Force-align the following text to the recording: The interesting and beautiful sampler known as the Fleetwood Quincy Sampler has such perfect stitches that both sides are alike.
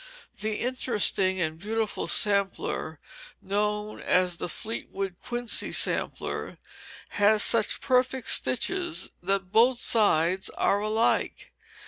The 0.39 0.61
interesting 0.61 1.39
and 1.39 1.59
beautiful 1.59 2.07
sampler 2.07 2.99
known 3.39 3.99
as 3.99 4.37
the 4.37 4.49
Fleetwood 4.49 5.17
Quincy 5.23 5.71
Sampler 5.71 6.57
has 7.09 7.43
such 7.43 7.81
perfect 7.81 8.27
stitches 8.27 9.11
that 9.21 9.51
both 9.51 9.77
sides 9.77 10.49
are 10.57 10.79
alike. 10.79 11.51